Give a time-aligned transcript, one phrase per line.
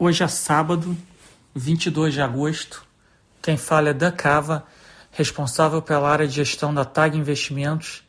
[0.00, 0.96] Hoje é sábado,
[1.56, 2.86] 22 de agosto.
[3.42, 4.64] Quem fala é Dan Cava,
[5.10, 8.04] responsável pela área de gestão da TAG Investimentos,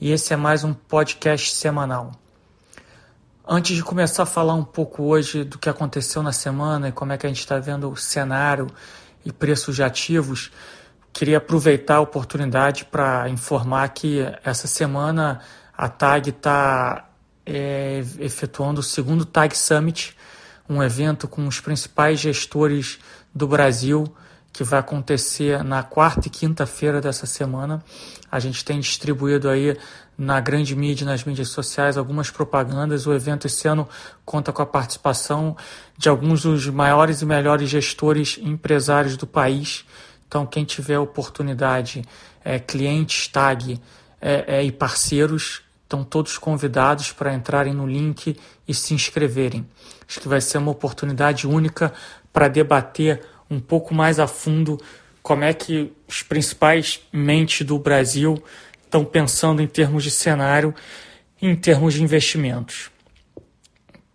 [0.00, 2.10] e esse é mais um podcast semanal.
[3.46, 7.12] Antes de começar a falar um pouco hoje do que aconteceu na semana e como
[7.12, 8.66] é que a gente está vendo o cenário
[9.24, 10.50] e preços de ativos,
[11.12, 15.38] queria aproveitar a oportunidade para informar que essa semana
[15.72, 17.08] a TAG está
[17.46, 20.17] é, efetuando o segundo TAG Summit
[20.68, 22.98] um evento com os principais gestores
[23.34, 24.12] do Brasil
[24.52, 27.82] que vai acontecer na quarta e quinta-feira dessa semana.
[28.30, 29.76] A gente tem distribuído aí
[30.16, 33.06] na grande mídia, nas mídias sociais, algumas propagandas.
[33.06, 33.88] O evento esse ano
[34.24, 35.56] conta com a participação
[35.96, 39.84] de alguns dos maiores e melhores gestores empresários do país.
[40.26, 42.02] Então, quem tiver oportunidade,
[42.44, 43.80] é, clientes, tag
[44.20, 48.36] é, é, e parceiros, Estão todos convidados para entrarem no link
[48.68, 49.66] e se inscreverem.
[50.06, 51.94] Acho que vai ser uma oportunidade única
[52.30, 54.78] para debater um pouco mais a fundo
[55.22, 58.34] como é que os principais mentes do Brasil
[58.84, 60.74] estão pensando em termos de cenário
[61.40, 62.90] e em termos de investimentos.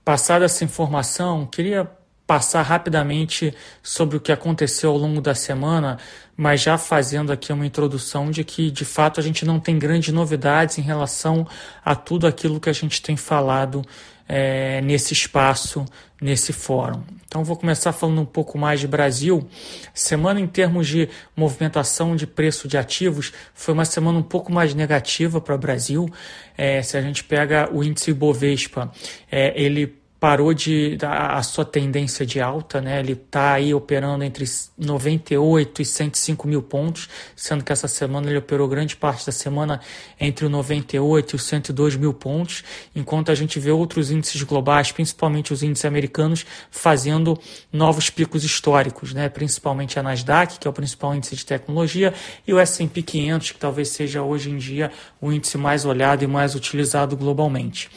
[0.06, 1.90] Passada essa informação, queria
[2.26, 5.98] passar rapidamente sobre o que aconteceu ao longo da semana,
[6.36, 10.14] mas já fazendo aqui uma introdução de que, de fato, a gente não tem grandes
[10.14, 11.46] novidades em relação
[11.84, 13.84] a tudo aquilo que a gente tem falado
[14.28, 15.86] é, nesse espaço,
[16.22, 17.04] nesse fórum.
[17.28, 19.48] Então, vou começar falando um pouco mais de Brasil.
[19.94, 24.74] Semana em termos de movimentação de preço de ativos foi uma semana um pouco mais
[24.74, 26.10] negativa para o Brasil.
[26.58, 28.92] É, se a gente pega o índice Bovespa,
[29.30, 33.02] é, ele parou de a, a sua tendência de alta, né?
[33.02, 34.46] Ele está aí operando entre
[34.78, 39.82] 98 e 105 mil pontos, sendo que essa semana ele operou grande parte da semana
[40.18, 42.64] entre o 98 e os 102 mil pontos,
[42.96, 47.38] enquanto a gente vê outros índices globais, principalmente os índices americanos, fazendo
[47.70, 49.28] novos picos históricos, né?
[49.28, 52.14] Principalmente a Nasdaq, que é o principal índice de tecnologia,
[52.48, 54.90] e o S&P 500, que talvez seja hoje em dia
[55.20, 57.92] o índice mais olhado e mais utilizado globalmente.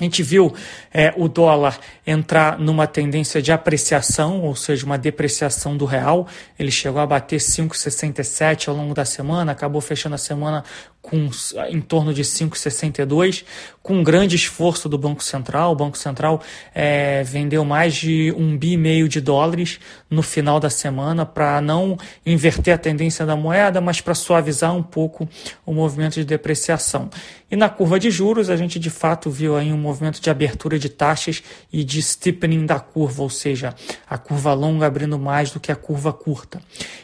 [0.00, 0.54] A gente viu
[0.92, 6.28] é, o dólar entrar numa tendência de apreciação, ou seja, uma depreciação do real.
[6.58, 10.64] Ele chegou a bater 5,67 ao longo da semana, acabou fechando a semana
[11.08, 11.30] com
[11.70, 13.44] em torno de 5,62,
[13.82, 15.72] com um grande esforço do Banco Central.
[15.72, 16.42] O Banco Central
[16.74, 19.80] é, vendeu mais de um bi meio de dólares
[20.10, 24.82] no final da semana para não inverter a tendência da moeda, mas para suavizar um
[24.82, 25.26] pouco
[25.64, 27.08] o movimento de depreciação.
[27.50, 30.78] E na curva de juros, a gente de fato viu aí um movimento de abertura
[30.78, 33.74] de taxas e de steepening da curva, ou seja,
[34.08, 36.60] a curva longa abrindo mais do que a curva curta.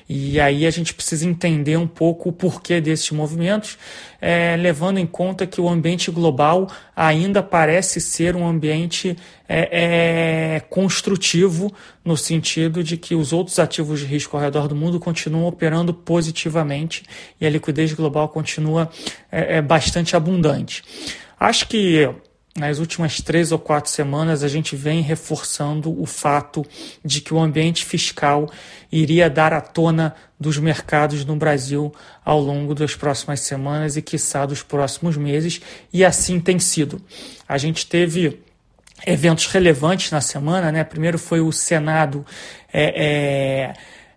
[0.08, 3.78] E aí a gente precisa entender um pouco o porquê desses movimentos
[4.20, 9.14] é, levando em conta que o ambiente global ainda parece ser um ambiente
[9.46, 11.70] é, é, construtivo,
[12.02, 15.92] no sentido de que os outros ativos de risco ao redor do mundo continuam operando
[15.92, 17.02] positivamente
[17.38, 18.90] e a liquidez global continua
[19.30, 20.82] é, é bastante abundante.
[21.38, 22.08] Acho que
[22.56, 26.64] nas últimas três ou quatro semanas, a gente vem reforçando o fato
[27.04, 28.48] de que o ambiente fiscal
[28.92, 31.92] iria dar à tona dos mercados no Brasil
[32.24, 35.60] ao longo das próximas semanas e, quiçá, dos próximos meses,
[35.92, 37.02] e assim tem sido.
[37.48, 38.40] A gente teve
[39.04, 40.84] eventos relevantes na semana, né?
[40.84, 42.24] Primeiro foi o Senado.
[42.72, 43.74] É, é,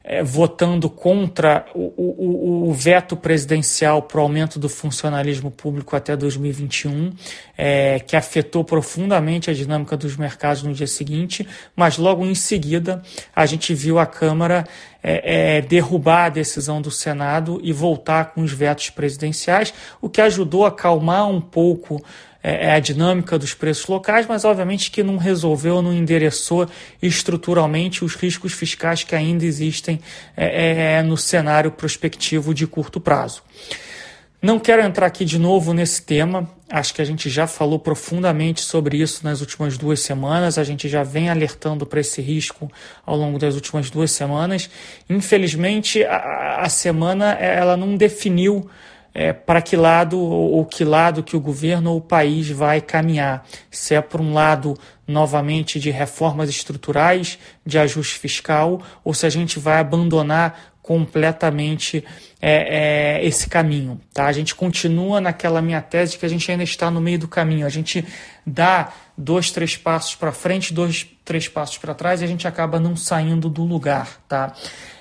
[0.10, 6.16] é, votando contra o, o, o, veto presidencial para o aumento do funcionalismo público até
[6.16, 7.12] 2021,
[7.58, 13.04] é, que afetou profundamente a dinâmica dos mercados no dia seguinte, mas logo em seguida
[13.36, 14.66] a gente viu a Câmara
[15.04, 20.22] é, é, derrubar a decisão do Senado e voltar com os vetos presidenciais, o que
[20.22, 22.04] ajudou a acalmar um pouco
[22.44, 26.68] é, é, a dinâmica dos preços locais, mas obviamente que não resolveu, não endereçou
[27.02, 30.00] estruturalmente os riscos fiscais que ainda existem
[30.36, 33.42] é, é, no cenário prospectivo de curto prazo.
[34.40, 38.62] Não quero entrar aqui de novo nesse tema, acho que a gente já falou profundamente
[38.62, 42.72] sobre isso nas últimas duas semanas, a gente já vem alertando para esse risco
[43.04, 44.70] ao longo das últimas duas semanas.
[45.10, 48.70] Infelizmente, a, a semana ela não definiu
[49.12, 53.44] é, para que lado ou que lado que o governo ou o país vai caminhar.
[53.72, 54.78] Se é por um lado
[55.08, 62.02] novamente de reformas estruturais, de ajuste fiscal, ou se a gente vai abandonar completamente
[62.42, 64.00] é, é, esse caminho.
[64.14, 64.26] Tá?
[64.26, 67.66] A gente continua naquela minha tese que a gente ainda está no meio do caminho.
[67.66, 68.06] A gente
[68.46, 72.80] dá dois, três passos para frente, dois, três passos para trás e a gente acaba
[72.80, 74.22] não saindo do lugar.
[74.30, 74.54] Tá?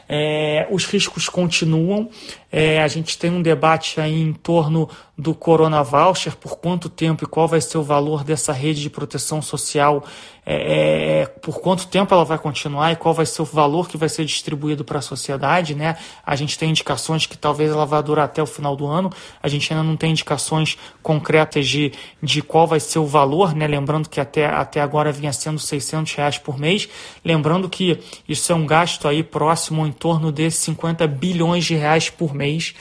[0.08, 2.10] É, os riscos continuam.
[2.50, 7.22] É, a gente tem um debate aí em torno do Corona Voucher, por quanto tempo
[7.22, 10.04] e qual vai ser o valor dessa rede de proteção social,
[10.46, 13.96] é, é por quanto tempo ela vai continuar e qual vai ser o valor que
[13.96, 15.74] vai ser distribuído para a sociedade.
[15.74, 15.96] Né?
[16.24, 19.10] A gente tem indicações que talvez ela vá durar até o final do ano,
[19.42, 23.66] a gente ainda não tem indicações concretas de, de qual vai ser o valor, né?
[23.66, 26.88] lembrando que até, até agora vinha sendo 600 reais por mês,
[27.24, 27.98] lembrando que
[28.28, 32.74] isso é um gasto aí próximo em torno de 50 bilhões de reais por mês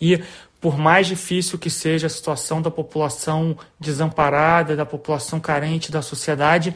[0.00, 0.20] e
[0.60, 6.74] por mais difícil que seja a situação da população desamparada, da população carente da sociedade,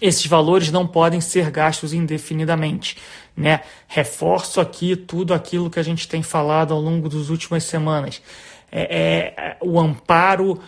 [0.00, 2.96] esses valores não podem ser gastos indefinidamente.
[3.36, 3.60] Né?
[3.86, 8.22] Reforço aqui tudo aquilo que a gente tem falado ao longo das últimas semanas.
[8.72, 10.60] É, é, o amparo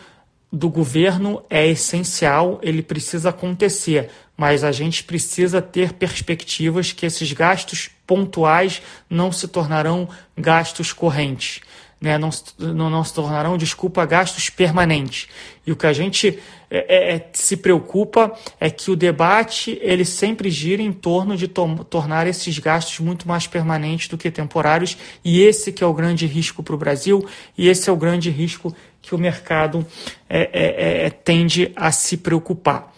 [0.53, 7.33] do governo é essencial, ele precisa acontecer, mas a gente precisa ter perspectivas que esses
[7.33, 8.81] gastos pontuais
[9.11, 11.63] não se tornarão gastos correntes
[12.01, 15.29] né, não, não, não, se tornarão, desculpa, gastos permanentes.
[15.67, 16.39] E o que a gente
[16.71, 21.49] é, é, é, se preocupa é que o debate ele sempre gira em torno de
[21.49, 25.95] to tornar esses gastos muito mais permanentes do que temporários, e esse que é o
[25.95, 27.27] grande risco para o Brasil,
[27.57, 29.87] e esse é o grande risco que o mercado
[30.29, 32.93] é, é, é tende a se preocupar.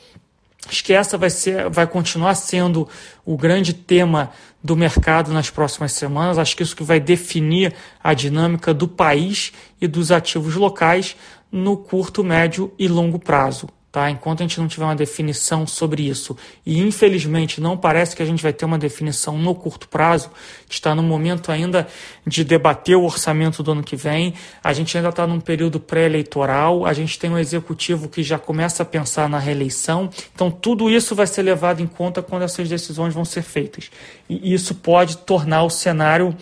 [0.66, 2.88] Acho que essa vai, ser, vai continuar sendo
[3.24, 4.30] o grande tema
[4.62, 6.38] do mercado nas próximas semanas.
[6.38, 11.16] Acho que isso que vai definir a dinâmica do país e dos ativos locais
[11.50, 13.68] no curto, médio e longo prazo.
[13.90, 14.10] Tá?
[14.10, 18.26] Enquanto a gente não tiver uma definição sobre isso, e infelizmente não parece que a
[18.26, 20.30] gente vai ter uma definição no curto prazo,
[20.68, 21.88] está no momento ainda
[22.26, 26.84] de debater o orçamento do ano que vem, a gente ainda está num período pré-eleitoral,
[26.84, 31.14] a gente tem um executivo que já começa a pensar na reeleição, então tudo isso
[31.14, 33.90] vai ser levado em conta quando essas decisões vão ser feitas.
[34.28, 36.36] E isso pode tornar o cenário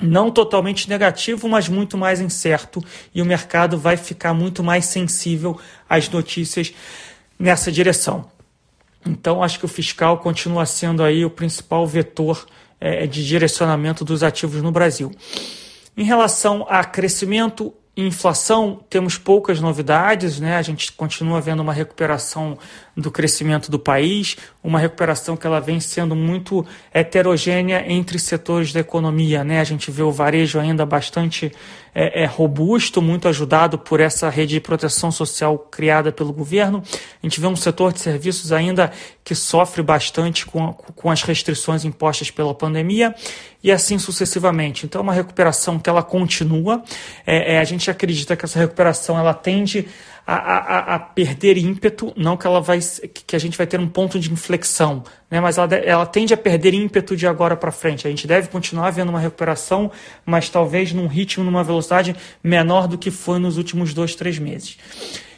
[0.00, 2.82] não totalmente negativo, mas muito mais incerto,
[3.14, 6.72] e o mercado vai ficar muito mais sensível às notícias
[7.38, 8.30] nessa direção.
[9.04, 12.46] Então, acho que o fiscal continua sendo aí o principal vetor
[12.80, 15.10] é, de direcionamento dos ativos no Brasil.
[15.96, 20.56] Em relação a crescimento inflação, temos poucas novidades, né?
[20.56, 22.58] A gente continua vendo uma recuperação
[22.96, 26.64] do crescimento do país, uma recuperação que ela vem sendo muito
[26.94, 29.60] heterogênea entre setores da economia, né?
[29.60, 31.50] A gente vê o varejo ainda bastante
[31.94, 36.82] é, é robusto, muito ajudado por essa rede de proteção social criada pelo governo.
[37.22, 38.92] A gente vê um setor de serviços ainda
[39.24, 43.14] que sofre bastante com, com as restrições impostas pela pandemia
[43.62, 44.86] e assim sucessivamente.
[44.86, 46.82] Então, é uma recuperação que ela continua.
[47.26, 49.88] É, é, a gente acredita que essa recuperação ela tende
[50.26, 53.88] a, a, a, perder ímpeto, não que ela vai que a gente vai ter um
[53.88, 55.40] ponto de inflexão, né?
[55.40, 58.06] mas ela, ela tende a perder ímpeto de agora para frente.
[58.06, 59.90] A gente deve continuar vendo uma recuperação,
[60.24, 64.78] mas talvez num ritmo, numa velocidade menor do que foi nos últimos dois, três meses.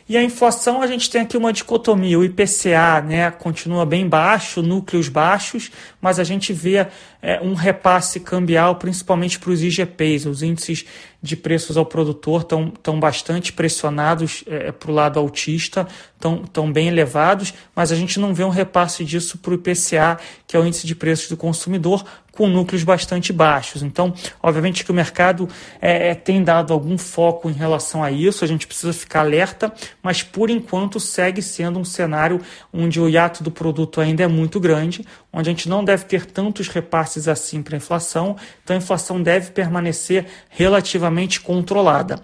[0.07, 2.19] E a inflação, a gente tem aqui uma dicotomia.
[2.19, 6.87] O IPCA né, continua bem baixo, núcleos baixos, mas a gente vê
[7.23, 10.27] é, um repasse cambial, principalmente para os IGPs.
[10.27, 10.85] Os índices
[11.25, 16.71] de preços ao produtor estão, estão bastante pressionados é, para o lado autista, estão, estão
[16.71, 20.61] bem elevados, mas a gente não vê um repasse disso para o IPCA, que é
[20.61, 23.83] o índice de preços do consumidor, com núcleos bastante baixos.
[23.83, 24.13] Então,
[24.43, 25.49] obviamente que o mercado
[25.81, 29.73] é, é, tem dado algum foco em relação a isso, a gente precisa ficar alerta,
[30.03, 32.41] mas por enquanto segue sendo um cenário
[32.73, 36.25] onde o hiato do produto ainda é muito grande, onde a gente não deve ter
[36.25, 42.21] tantos repasses assim para a inflação, então a inflação deve permanecer relativamente controlada.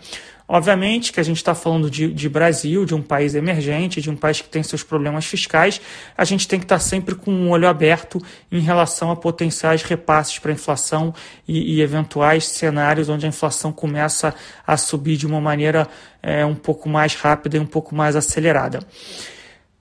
[0.52, 4.16] Obviamente que a gente está falando de, de, Brasil, de um país emergente, de um
[4.16, 5.80] país que tem seus problemas fiscais,
[6.18, 9.84] a gente tem que estar tá sempre com um olho aberto em relação a potenciais
[9.84, 11.14] repasses para a inflação
[11.46, 14.34] e, e, eventuais cenários onde a inflação começa
[14.66, 15.86] a subir de uma maneira
[16.20, 18.80] é, um pouco mais rápida e um pouco mais acelerada.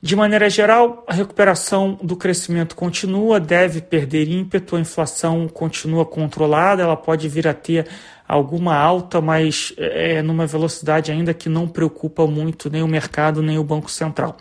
[0.01, 6.81] De maneira geral, a recuperação do crescimento continua, deve perder ímpeto, a inflação continua controlada,
[6.81, 7.85] ela pode vir a ter
[8.25, 13.41] alguma alta, mas é, é, numa velocidade ainda que não preocupa muito nem o mercado
[13.41, 14.37] nem o Banco Central.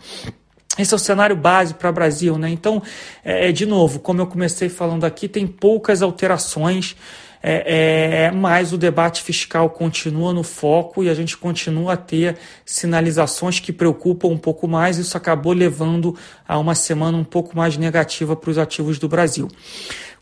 [0.77, 2.49] Esse é o cenário base para o Brasil, né?
[2.49, 2.81] Então,
[3.25, 6.95] é, é, de novo, como eu comecei falando aqui, tem poucas alterações,
[7.41, 12.37] é, é, mas o debate fiscal continua no foco e a gente continua a ter
[12.65, 14.97] sinalizações que preocupam um pouco mais.
[14.97, 16.15] Isso acabou levando
[16.47, 19.47] a uma semana um pouco mais negativa para os ativos do Brasil.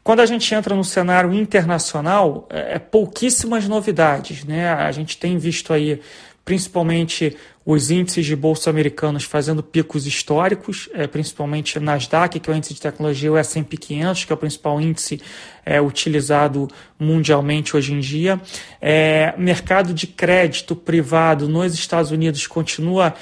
[0.04, 4.46] Quando a gente entra no cenário internacional, é, é pouquíssimas novidades.
[4.46, 4.70] Né?
[4.70, 6.00] A gente tem visto aí
[6.48, 7.36] principalmente
[7.66, 12.74] os índices de bolsa americanos fazendo picos históricos, é, principalmente Nasdaq, que é o índice
[12.74, 15.22] de tecnologia, o S&P 500, que é o principal índice
[15.66, 18.40] é, utilizado mundialmente hoje em dia.
[18.80, 23.14] É, mercado de crédito privado nos Estados Unidos continua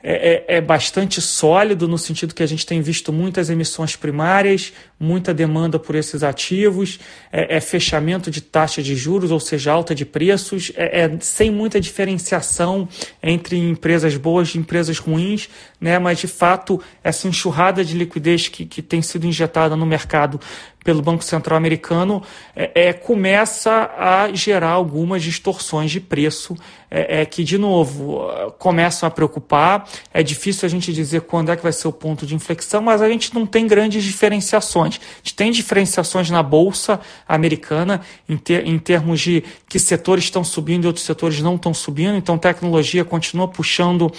[0.00, 4.72] é, é, é, bastante sólido, no sentido que a gente tem visto muitas emissões primárias,
[4.98, 7.00] muita demanda por esses ativos,
[7.32, 11.50] é, é fechamento de taxa de juros, ou seja, alta de preços, é, é, sem
[11.50, 12.88] muita diferenciação
[13.20, 15.48] entre empresas boas e empresas ruins,
[15.80, 15.98] né?
[15.98, 20.40] mas de fato essa enxurrada de liquidez que, que tem sido injetada no mercado
[20.88, 22.22] pelo Banco Central americano
[22.56, 26.56] é, é, começa a gerar algumas distorções de preço
[26.90, 28.26] é, é, que, de novo,
[28.58, 29.86] começam a preocupar.
[30.14, 33.02] É difícil a gente dizer quando é que vai ser o ponto de inflexão, mas
[33.02, 34.98] a gente não tem grandes diferenciações.
[34.98, 40.42] A gente tem diferenciações na Bolsa americana em, ter, em termos de que setores estão
[40.42, 42.16] subindo e outros setores não estão subindo.
[42.16, 44.10] Então, tecnologia continua puxando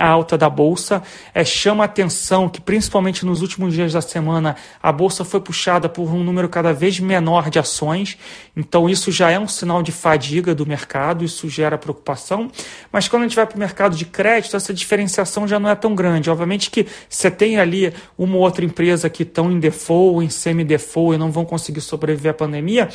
[0.00, 1.02] a alta da bolsa.
[1.34, 6.08] É, chama atenção que, principalmente nos últimos dias da semana, a bolsa foi puxada por
[6.08, 8.16] um número cada vez menor de ações.
[8.56, 12.50] Então, isso já é um sinal de fadiga do mercado, isso gera preocupação.
[12.90, 15.74] Mas quando a gente vai para o mercado de crédito, essa diferenciação já não é
[15.74, 16.30] tão grande.
[16.30, 21.14] Obviamente que você tem ali uma ou outra empresa que estão em default, em semi-default
[21.14, 22.88] e não vão conseguir sobreviver à pandemia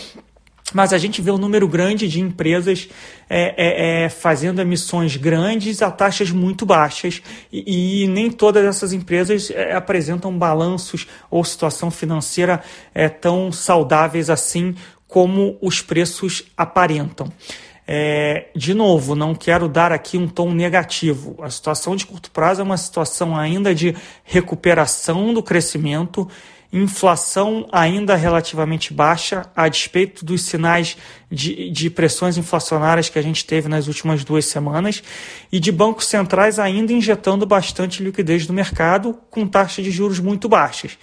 [0.74, 2.90] mas a gente vê um número grande de empresas
[3.30, 8.92] é, é, é, fazendo emissões grandes a taxas muito baixas e, e nem todas essas
[8.92, 12.62] empresas é, apresentam balanços ou situação financeira
[12.94, 14.76] é, tão saudáveis assim
[15.08, 17.32] como os preços aparentam.
[17.88, 21.36] É, de novo, não quero dar aqui um tom negativo.
[21.40, 26.28] A situação de curto prazo é uma situação ainda de recuperação do crescimento
[26.78, 30.98] inflação ainda relativamente baixa, a despeito dos sinais
[31.32, 35.02] de, de pressões inflacionárias que a gente teve nas últimas duas semanas,
[35.52, 40.50] e de bancos centrais ainda injetando bastante liquidez no mercado com taxas de juros muito
[40.50, 40.98] baixas.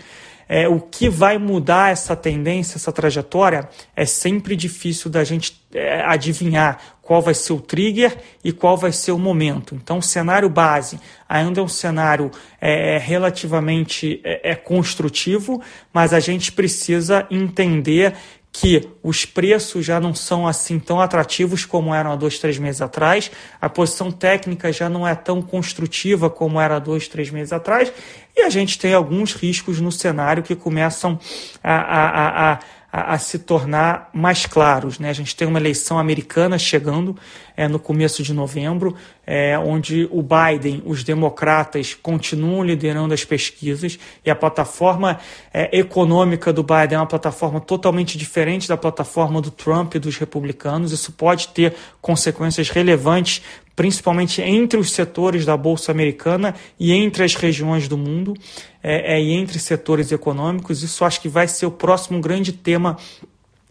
[0.54, 3.66] É, o que vai mudar essa tendência, essa trajetória,
[3.96, 8.92] é sempre difícil da gente é, adivinhar qual vai ser o trigger e qual vai
[8.92, 9.74] ser o momento.
[9.74, 12.30] Então, o cenário base ainda é um cenário
[12.60, 18.14] é, relativamente é, é construtivo, mas a gente precisa entender
[18.52, 22.82] que os preços já não são assim tão atrativos como eram há dois, três meses
[22.82, 27.52] atrás, a posição técnica já não é tão construtiva como era há dois, três meses
[27.52, 27.90] atrás,
[28.36, 31.18] e a gente tem alguns riscos no cenário que começam
[31.64, 32.58] a, a, a, a,
[32.92, 34.98] a se tornar mais claros.
[34.98, 35.08] Né?
[35.08, 37.16] A gente tem uma eleição americana chegando
[37.56, 38.94] é, no começo de novembro,
[39.26, 45.18] é, onde o Biden, os democratas, continuam liderando as pesquisas e a plataforma
[45.54, 50.18] é, econômica do Biden é uma plataforma totalmente diferente da plataforma do Trump e dos
[50.18, 50.92] republicanos.
[50.92, 53.42] Isso pode ter consequências relevantes
[53.74, 58.34] principalmente entre os setores da Bolsa Americana e entre as regiões do mundo
[58.82, 60.82] é, é, e entre setores econômicos.
[60.82, 62.96] Isso acho que vai ser o próximo grande tema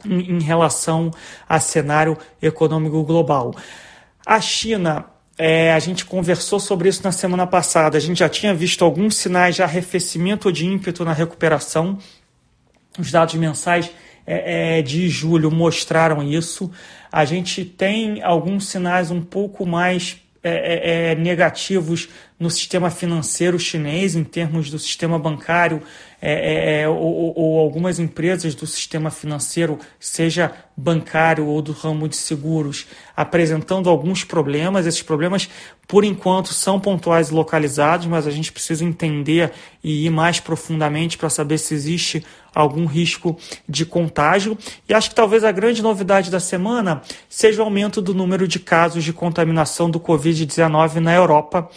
[0.05, 1.11] em, em relação
[1.47, 3.53] a cenário econômico global.
[4.25, 5.05] A China
[5.37, 7.97] é, a gente conversou sobre isso na semana passada.
[7.97, 11.97] A gente já tinha visto alguns sinais de arrefecimento de ímpeto na recuperação.
[12.99, 13.89] Os dados mensais
[14.25, 16.71] é, é, de julho mostraram isso.
[17.11, 22.09] A gente tem alguns sinais um pouco mais é, é, é negativos
[22.41, 25.83] no sistema financeiro chinês, em termos do sistema bancário
[26.19, 32.07] é, é, é, ou, ou, algumas empresas do sistema financeiro, seja bancário ou do ramo
[32.07, 34.85] de seguros, apresentando alguns problemas.
[34.85, 35.49] Esses problemas,
[35.87, 39.51] por enquanto, são pontuais e localizados, mas a gente precisa entender
[39.83, 44.55] e ir mais profundamente para saber se existe algum risco de contágio.
[44.87, 48.59] E acho que talvez a grande novidade da semana seja o aumento do número de
[48.59, 51.67] casos de contaminação do Covid-19 na Europa,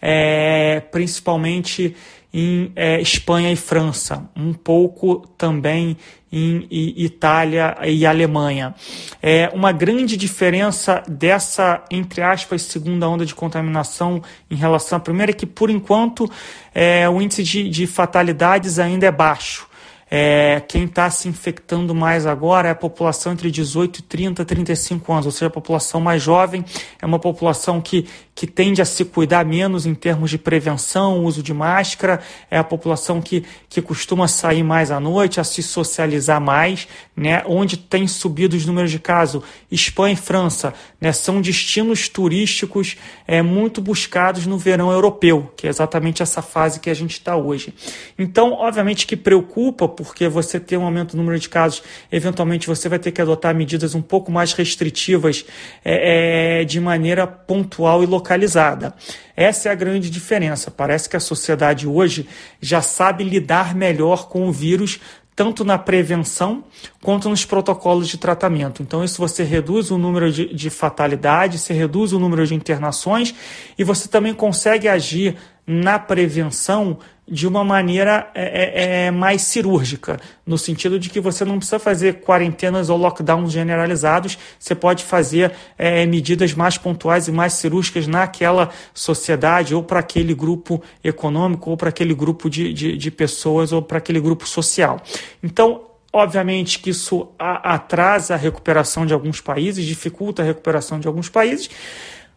[0.00, 1.94] é, principalmente
[2.32, 5.96] em é, Espanha e França, um pouco também
[6.30, 8.74] em, em Itália e Alemanha.
[9.22, 15.32] É uma grande diferença dessa, entre aspas, segunda onda de contaminação em relação à primeira
[15.32, 16.30] é que, por enquanto,
[16.74, 19.66] é, o índice de, de fatalidades ainda é baixo.
[20.08, 25.12] É, quem está se infectando mais agora é a população entre 18 e 30, 35
[25.12, 26.64] anos, ou seja, a população mais jovem,
[27.02, 31.42] é uma população que, que tende a se cuidar menos em termos de prevenção, uso
[31.42, 36.40] de máscara, é a população que, que costuma sair mais à noite, a se socializar
[36.40, 36.86] mais,
[37.16, 37.42] né?
[37.44, 39.42] onde tem subido os números de casos.
[39.70, 41.12] Espanha e França né?
[41.12, 42.96] são destinos turísticos
[43.26, 47.36] é, muito buscados no verão europeu, que é exatamente essa fase que a gente está
[47.36, 47.74] hoje.
[48.16, 52.88] Então, obviamente que preocupa, porque você tem um aumento do número de casos, eventualmente você
[52.88, 55.44] vai ter que adotar medidas um pouco mais restritivas
[55.84, 58.94] é, é, de maneira pontual e localizada.
[59.36, 60.70] Essa é a grande diferença.
[60.70, 62.28] Parece que a sociedade hoje
[62.60, 65.00] já sabe lidar melhor com o vírus,
[65.36, 66.64] tanto na prevenção
[67.02, 68.82] quanto nos protocolos de tratamento.
[68.82, 73.34] Então, isso você reduz o número de, de fatalidades, você reduz o número de internações
[73.78, 80.20] e você também consegue agir na prevenção de uma maneira é, é, é, mais cirúrgica,
[80.46, 85.52] no sentido de que você não precisa fazer quarentenas ou lockdowns generalizados, você pode fazer
[85.76, 91.76] é, medidas mais pontuais e mais cirúrgicas naquela sociedade, ou para aquele grupo econômico, ou
[91.76, 95.02] para aquele grupo de, de, de pessoas, ou para aquele grupo social.
[95.42, 95.82] Então,
[96.12, 101.68] Obviamente que isso atrasa a recuperação de alguns países, dificulta a recuperação de alguns países,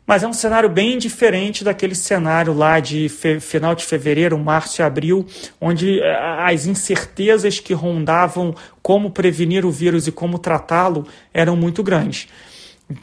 [0.10, 3.08] mas é um cenário bem diferente daquele cenário lá de
[3.40, 5.24] final de fevereiro, março e abril,
[5.62, 11.84] onde eh, as incertezas que rondavam como prevenir o vírus e como tratá-lo eram muito
[11.84, 12.28] grandes.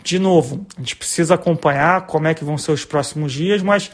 [0.03, 3.89] De novo, a gente precisa acompanhar como é que vão ser os próximos dias, mas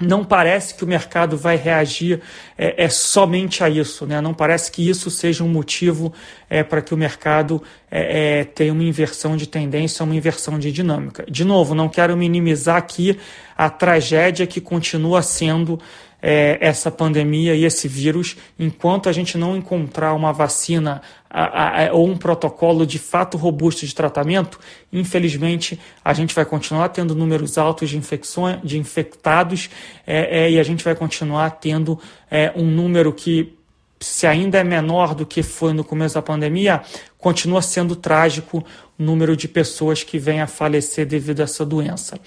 [0.00, 2.20] não parece que o mercado vai reagir
[2.56, 4.20] é, é somente a isso, né?
[4.20, 6.12] não parece que isso seja um motivo
[6.48, 10.72] é, para que o mercado é, é, tenha uma inversão de tendência, uma inversão de
[10.72, 11.24] dinâmica.
[11.28, 13.18] De novo, não quero minimizar aqui
[13.56, 15.78] a tragédia que continua sendo
[16.22, 21.92] é, essa pandemia e esse vírus, enquanto a gente não encontrar uma vacina a, a,
[21.92, 24.60] ou um protocolo de fato robusto de tratamento,
[24.92, 29.68] infelizmente a gente vai continuar tendo números altos de infecções, de infectados,
[30.06, 31.98] é, é, e a gente vai continuar tendo
[32.30, 33.58] é, um número que
[33.98, 36.82] se ainda é menor do que foi no começo da pandemia,
[37.18, 38.64] continua sendo trágico
[38.98, 42.18] o número de pessoas que vêm a falecer devido a essa doença.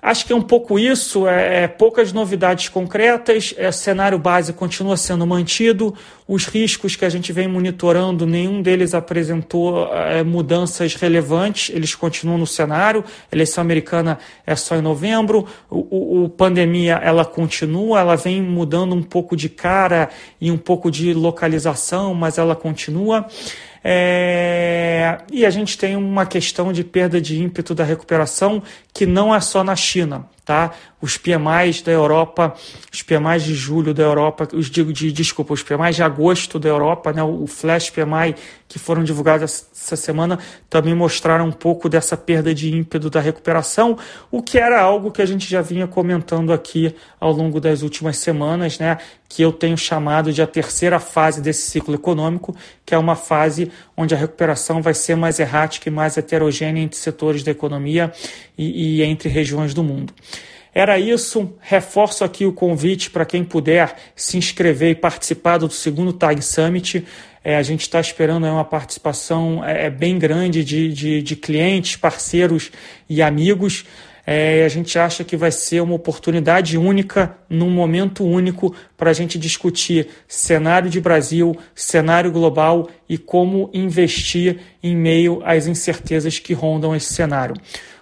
[0.00, 4.96] Acho que é um pouco isso, é, é poucas novidades concretas, é, cenário base continua
[4.96, 5.92] sendo mantido,
[6.26, 12.38] os riscos que a gente vem monitorando, nenhum deles apresentou é, mudanças relevantes, eles continuam
[12.38, 17.98] no cenário, a eleição americana é só em novembro, o, o, o pandemia ela continua,
[17.98, 23.26] ela vem mudando um pouco de cara e um pouco de localização, mas ela continua.
[23.90, 25.16] É...
[25.32, 29.40] E a gente tem uma questão de perda de ímpeto da recuperação que não é
[29.40, 30.70] só na China tá?
[30.98, 32.54] Os PMIs da Europa,
[32.90, 36.70] os PMIs de julho da Europa, os digo de desculpa, os PMIs de agosto da
[36.70, 37.22] Europa, né?
[37.22, 38.34] O flash PMI
[38.66, 43.96] que foram divulgados essa semana também mostraram um pouco dessa perda de ímpeto da recuperação,
[44.30, 48.16] o que era algo que a gente já vinha comentando aqui ao longo das últimas
[48.16, 48.98] semanas, né?
[49.28, 52.56] Que eu tenho chamado de a terceira fase desse ciclo econômico,
[52.86, 56.98] que é uma fase onde a recuperação vai ser mais errática e mais heterogênea entre
[56.98, 58.10] setores da economia
[58.56, 60.12] e, e entre regiões do mundo.
[60.78, 61.52] Era isso.
[61.60, 67.04] Reforço aqui o convite para quem puder se inscrever e participar do segundo Tag Summit.
[67.42, 71.96] É, a gente está esperando uma participação é, é, bem grande de, de, de, clientes,
[71.96, 72.70] parceiros
[73.08, 73.86] e amigos.
[74.24, 79.12] É, a gente acha que vai ser uma oportunidade única, num momento único, para a
[79.12, 86.54] gente discutir cenário de Brasil, cenário global e como investir em meio às incertezas que
[86.54, 87.56] rondam esse cenário.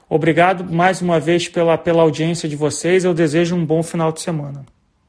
[0.08, 3.04] Obrigado mais uma vez pela, pela audiência de vocês.
[3.04, 4.64] Eu desejo um bom final de semana.